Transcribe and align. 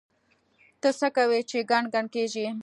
ته 0.81 0.89
څه 0.99 1.07
کوې 1.15 1.39
چې 1.49 1.57
ګڼ 1.69 1.83
ګڼ 1.93 2.05
کېږې؟! 2.15 2.47